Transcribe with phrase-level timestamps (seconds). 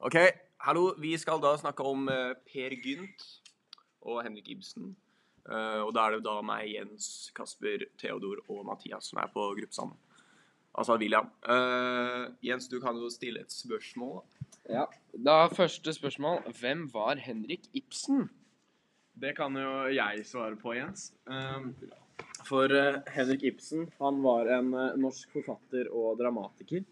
[0.00, 0.14] Ok,
[0.64, 0.94] hallo.
[0.96, 3.24] Vi skal da snakke om eh, Per Gynt
[4.00, 4.94] og Henrik Ibsen.
[5.44, 9.44] Eh, og da er det da meg, Jens, Kasper, Theodor og Mathias som er på
[9.58, 9.98] gruppe sammen.
[10.72, 11.28] Altså William.
[11.44, 14.22] Eh, Jens, du kan jo stille et spørsmål.
[14.22, 14.48] da.
[14.72, 14.86] Ja.
[15.12, 16.48] Da første spørsmål.
[16.62, 18.30] Hvem var Henrik Ibsen?
[19.20, 21.10] Det kan jo jeg svare på, Jens.
[21.28, 21.74] Um,
[22.48, 26.88] For eh, Henrik Ibsen han var en eh, norsk forfatter og dramatiker.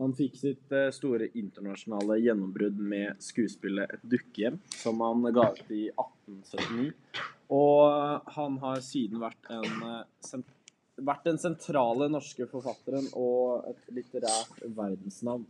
[0.00, 5.74] Han fikk sitt eh, store internasjonale gjennombrudd med skuespillet 'Et dukkehjem', som han ga ut
[5.76, 6.92] i 1879.
[7.50, 10.42] Og eh, han har siden vært en, eh,
[11.10, 15.46] vært den sentrale norske forfatteren og et litterært verdensnavn.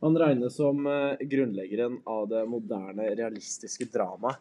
[0.00, 0.86] Han regnes som
[1.28, 4.40] grunnleggeren av det moderne, realistiske dramaet.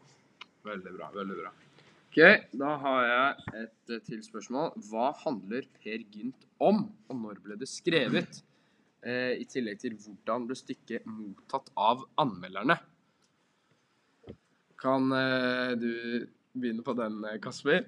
[0.64, 1.10] Veldig bra.
[1.12, 1.52] veldig bra.
[2.10, 2.20] Ok,
[2.56, 4.72] Da har jeg et til spørsmål.
[4.88, 8.40] Hva handler Per Gynt om, og når ble det skrevet?
[9.00, 12.76] Eh, I tillegg til hvordan ble stykket mottatt av anmelderne?
[14.80, 15.94] Kan eh, du
[16.52, 17.88] begynne på den, eh, Kasper?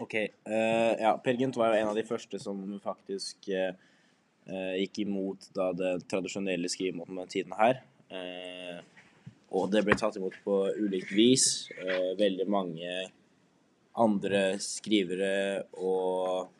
[0.00, 0.14] Ok,
[0.46, 3.72] Uh, ja, Per Gynt var jo en av de første som faktisk eh,
[4.80, 7.82] gikk imot da det tradisjonelle skrivemåten den tiden her.
[8.10, 8.80] Uh,
[9.56, 11.44] og det ble tatt imot på ulikt vis.
[12.18, 12.92] Veldig mange
[13.98, 16.52] andre skrivere og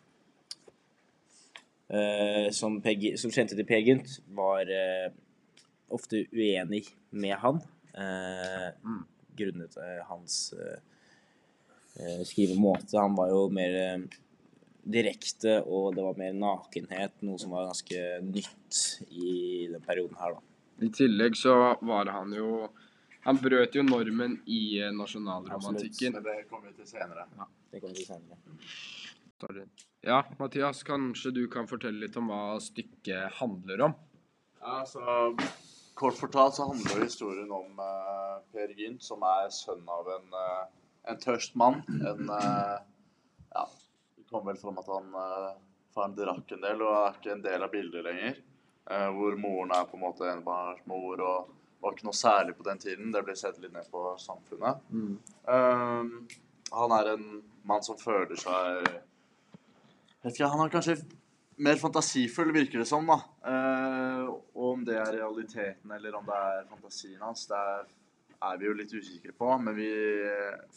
[2.55, 5.11] som, Per som kjente til Per Gynt, var eh,
[5.91, 7.63] ofte uenig med han.
[7.95, 9.05] Eh, Mm.
[9.41, 10.79] Grunnet eh, hans eh,
[11.97, 12.99] eh, skrivemåte.
[12.99, 14.03] Han var jo mer eh,
[14.85, 18.79] direkte, og det var mer nakenhet, noe som var ganske nytt
[19.11, 20.41] i den perioden her, da.
[20.87, 21.55] I tillegg så
[21.85, 22.69] var han jo
[23.27, 26.15] Han brøt jo normen i nasjonalromantikken.
[26.15, 26.15] nasjonalromantikken.
[26.15, 27.27] Men det kommer vi til senere.
[27.37, 28.39] Ja, Det kommer vi senere.
[30.05, 33.97] Ja, Mathias, kanskje du kan fortelle litt om hva stykket handler om?
[34.61, 35.35] Ja, så
[36.01, 40.63] Kort fortalt så handler historien om uh, Per Gynt, som er sønn av en, uh,
[41.13, 41.83] en tørst mann.
[41.89, 42.79] En uh,
[43.51, 43.65] Ja,
[44.17, 45.51] det kom vel fram at han uh,
[45.93, 48.41] faren drakk en del og er ikke en del av bildet lenger.
[48.91, 51.51] Hvor moren er på en måte enebarnsmor og
[51.81, 53.13] var ikke noe særlig på den tiden.
[53.13, 54.81] Det ble sett litt ned på samfunnet.
[55.55, 56.41] Eh,
[56.73, 57.29] han er en
[57.69, 58.89] mann som føler seg
[60.27, 60.97] ikke, Han er kanskje
[61.61, 63.07] mer fantasifull, virker det som.
[63.07, 63.21] da.
[63.47, 67.89] Eh, og om det er realiteten eller om det er fantasien hans, det er,
[68.51, 69.51] er vi jo litt usikre på.
[69.65, 69.91] Men vi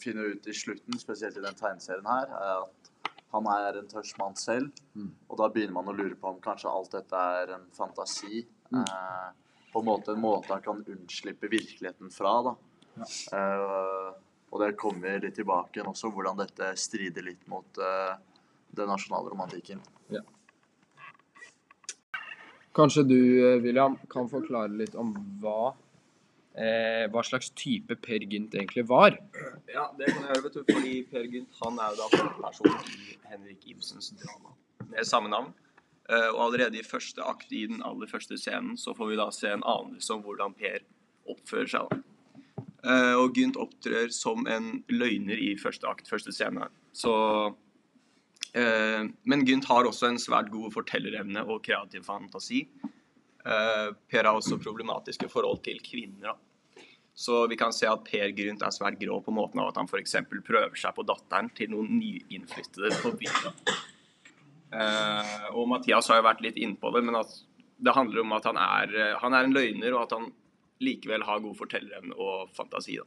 [0.00, 2.84] finner ut i slutten, spesielt i den tegneserien her, er at
[3.34, 4.70] han er en tørst mann selv.
[4.94, 5.10] Mm.
[5.28, 8.44] Og da begynner man å lure på om kanskje alt dette er en fantasi.
[8.70, 8.84] Mm.
[8.84, 12.36] Eh, på en måte en måte han kan unnslippe virkeligheten fra.
[12.46, 12.54] da.
[13.02, 14.12] Eh,
[14.54, 18.14] og det kommer litt tilbake igjen også, hvordan dette strider litt mot eh,
[18.76, 19.82] den nasjonale romantikken.
[22.74, 25.12] Kanskje du, eh, William, kan forklare litt om
[25.42, 25.74] hva
[26.58, 29.18] eh, hva slags type Per Gynt egentlig var?
[29.70, 30.62] Ja, det kan jeg gjøre, vet du.
[30.72, 34.54] Fordi Per Gynt han er jo da hovedpersonen i Henrik Ibsens drama
[34.90, 35.52] med samme navn.
[36.10, 39.30] Eh, og allerede i første akt i den aller første scenen så får vi da
[39.32, 40.82] se en anelse om hvordan Per
[41.30, 41.90] oppfører seg.
[41.90, 42.02] da.
[42.84, 46.68] Eh, og Gynt opptrer som en løgner i første akt, første scene.
[46.92, 47.14] Så
[48.54, 52.60] Men Gynt har også en svært god fortellerevne og kreativ fantasi.
[53.44, 56.36] Eh, per har også problematiske forhold til kvinner.
[57.14, 59.90] Så vi kan se at Per Gynt er svært grå på måten av at han
[59.90, 60.16] f.eks.
[60.46, 63.52] prøver seg på datteren til noen nyinnflyttede på bygda.
[64.74, 67.20] Eh, og Mathias har jo vært litt innpå det, men
[67.84, 70.32] det handler om at han er, eh, han er en løgner, og at han
[70.82, 72.96] likevel har god fortellerevne og fantasi.
[72.98, 73.06] da.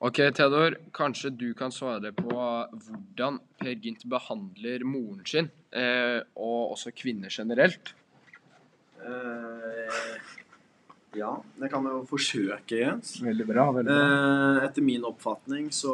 [0.00, 6.70] Ok, Theodor, kanskje du kan svare på hvordan Per Gynt behandler moren sin, eh, og
[6.72, 7.90] også kvinner generelt?
[9.04, 10.22] Eh,
[11.20, 13.18] ja, det kan jeg jo forsøke, Jens.
[13.20, 13.66] Veldig bra.
[13.76, 15.92] veldig Eh, etter min oppfatning så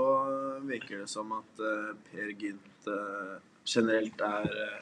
[0.63, 3.35] virker det som at eh, Per Gynt eh,
[3.67, 4.79] generelt er eh,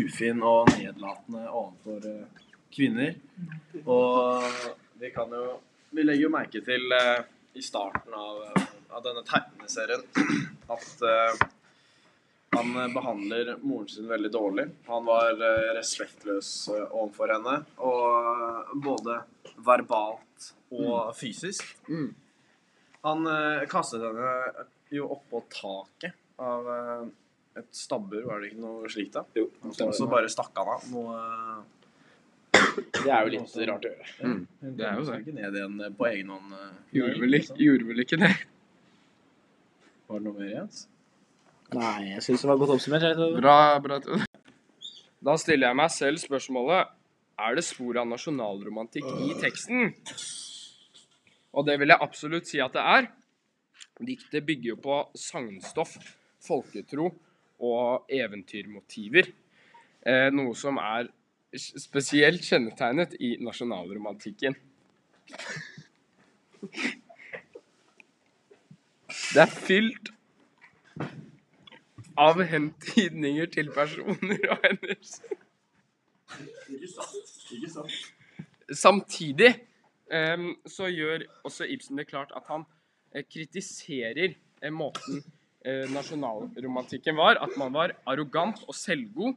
[0.00, 2.08] ufin og nedlatende overfor
[2.72, 3.20] kvinner.
[3.84, 4.48] Og
[4.96, 5.60] vi kan jo
[5.92, 7.20] Vi legger jo merke til eh,
[7.52, 10.02] i starten av, eh, av denne tegneserien
[10.74, 11.46] at uh,
[12.56, 14.66] han eh, behandler moren sin veldig dårlig.
[14.86, 19.20] Han var uh, respektløs uh, overfor henne, og både
[19.62, 21.74] verbalt og fysisk.
[21.88, 22.12] Mm.
[23.02, 23.26] Han
[23.66, 26.68] kastet henne jo oppå taket av
[27.58, 29.24] et stabbur, var det ikke noe slikt da?
[29.36, 29.48] Jo.
[29.74, 30.86] Så bare stakk han av.
[30.94, 31.18] Noe,
[32.76, 34.08] det er jo litt rart å gjøre.
[34.22, 34.40] Mm,
[34.78, 35.20] det er jo sånn.
[35.24, 36.54] ikke ned igjen eh, på egen hånd.
[36.58, 38.32] eh, Gjorde vel, ikke ikke, gjorde vel ikke det?
[40.08, 40.82] Var det noe mer, Jens?
[41.72, 43.22] Nei, jeg syns det var godt oppsummert.
[43.38, 44.00] Bra, bra.
[45.22, 46.90] Da stiller jeg meg selv spørsmålet
[47.42, 49.94] er det spor av nasjonalromantikk i teksten.
[51.56, 53.08] Og det vil jeg absolutt si at det er.
[54.02, 55.94] Diktet bygger jo på sagnstoff,
[56.42, 57.08] folketro
[57.62, 59.28] og eventyrmotiver.
[60.02, 61.08] Eh, noe som er
[61.58, 64.56] spesielt kjennetegnet i nasjonalromantikken.
[69.32, 70.12] Det er fylt
[72.18, 75.36] av hentydninger til personer og hendelser.
[78.72, 79.52] Samtidig
[80.08, 87.18] um, så gjør også Ibsen det klart at han uh, kritiserer uh, måten uh, nasjonalromantikken
[87.20, 87.40] var.
[87.44, 89.36] At man var arrogant og selvgod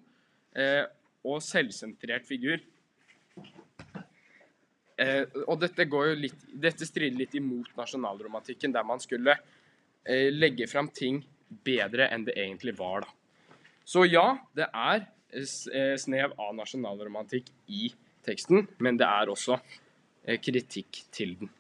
[1.26, 2.62] og selvsentrert figur.
[4.96, 10.30] Eh, og dette, går jo litt, dette strider litt imot nasjonalromantikken, der man skulle eh,
[10.32, 11.20] legge fram ting
[11.66, 13.04] bedre enn det egentlig var.
[13.04, 13.52] da.
[13.86, 17.92] Så ja, det er eh, eh, snev av nasjonalromantikk i
[18.26, 21.52] teksten, men det er også eh, kritikk til den.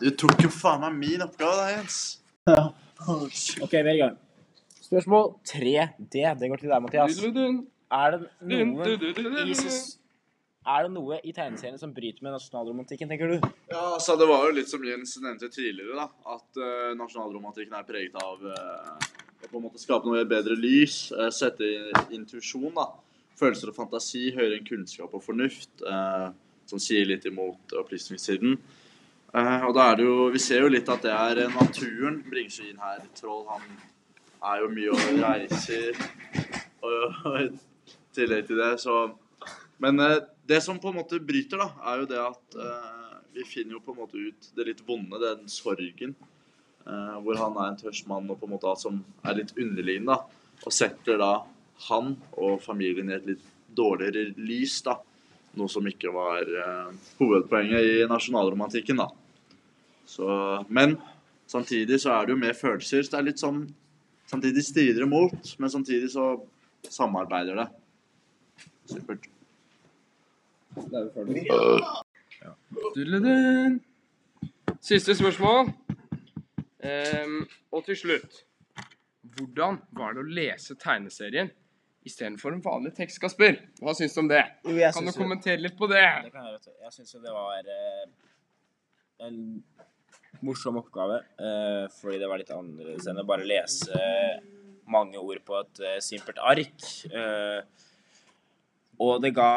[0.00, 2.00] Du tok jo faen meg min oppgave da, Jens.
[2.48, 2.64] Ja.
[3.06, 4.18] OK, vi er i gang.
[4.86, 6.26] Spørsmål 3D.
[6.40, 7.22] Det går til deg, Mathias.
[7.92, 8.88] Er det noe
[9.46, 9.54] i,
[10.66, 13.48] er det noe i tegneserien som bryter med nasjonalromantikken, tenker du?
[13.70, 17.86] Ja, altså Det var jo litt som Jens nevnte tidligere, da, at uh, nasjonalromantikken er
[17.86, 19.10] preget av uh,
[19.46, 22.88] å på en måte skape noe i bedre lys, uh, sette i intuisjon, da,
[23.38, 26.28] følelser og fantasi, høyere enn kunnskap og fornuft, eh,
[26.66, 28.56] som sier litt imot opplysningstiden.
[29.36, 32.50] Eh, og da er det jo, Vi ser jo litt at det er naturen bringer
[32.50, 33.02] seg inn her.
[33.14, 33.62] Troll han
[34.42, 35.98] er jo mye og reiser,
[36.82, 37.58] og, og
[38.16, 38.96] tillegg til det så
[39.82, 43.44] men eh, det som på en måte bryter, da, er jo det at eh, vi
[43.44, 46.14] finner jo på en måte ut det litt vonde, den sorgen.
[46.86, 49.52] eh, hvor han er en tørst mann og på en måte alt som er litt
[49.58, 50.16] underliggende.
[50.64, 51.32] Og setter da
[51.90, 53.44] han og familien i et litt
[53.76, 54.80] dårligere lys.
[54.86, 54.96] da,
[55.56, 59.02] Noe som ikke var eh, hovedpoenget i nasjonalromantikken.
[59.02, 59.10] da.
[60.06, 60.28] Så,
[60.68, 60.96] men
[61.50, 63.04] samtidig så er det jo mer følelser.
[63.04, 63.66] Så det er litt sånn
[64.26, 66.32] Samtidig strider det mot, men samtidig så
[66.90, 67.66] samarbeider det.
[68.86, 69.30] Supert.
[72.94, 73.80] Dudledun.
[74.80, 75.70] Siste spørsmål.
[76.86, 77.38] Um,
[77.72, 78.42] og til slutt
[79.36, 81.48] Hvordan var det å lese tegneserien
[82.06, 83.56] istedenfor en vanlig tekst, Kasper?
[83.82, 84.44] Hva syns du om det?
[84.62, 86.04] Jo, jeg Kan du kommentere litt på det?
[86.28, 86.68] Det kan jeg, vet.
[86.84, 88.04] Jeg syns jo det var uh,
[89.26, 89.40] en
[90.46, 91.18] morsom oppgave.
[91.40, 94.04] uh, fordi det var litt annerledes enn å bare lese
[94.86, 96.84] mange ord på et simpelt ark.
[99.02, 99.50] Og det ga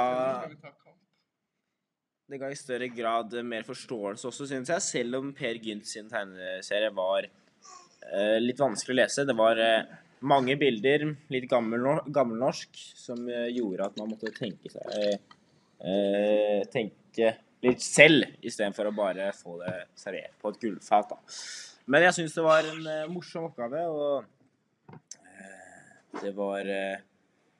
[2.29, 4.81] Det ga i større grad mer forståelse også, syns jeg.
[4.85, 9.25] Selv om Per Gynt sin tegneserie var uh, litt vanskelig å lese.
[9.25, 9.87] Det var uh,
[10.29, 12.69] mange bilder, litt gammel, gammelnorsk,
[13.01, 15.19] som uh, gjorde at man måtte tenke seg
[16.73, 17.29] tenke
[17.63, 21.13] litt selv, istedenfor å bare få det servert på et gullfat.
[21.87, 22.83] Men jeg syns det var en
[23.13, 24.27] morsom oppgave, og
[26.19, 26.67] det var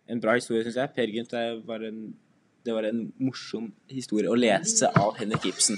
[0.09, 0.91] en bra historie, syns jeg.
[0.95, 1.35] Per Gynt
[1.67, 2.01] var en,
[2.65, 5.77] det var en morsom historie å lese av Henrik Ibsen.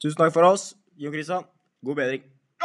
[0.00, 0.70] Tusen takk for oss.
[1.00, 1.44] Jon Christian,
[1.84, 2.22] god bedring.